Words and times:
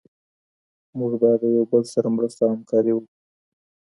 موږ 0.97 1.11
باید 1.21 1.39
د 1.43 1.45
یو 1.55 1.63
بل 1.71 1.83
سره 1.93 2.07
مرسته 2.15 2.41
او 2.43 2.49
همکاري 2.55 2.91
وکړو. 2.93 3.15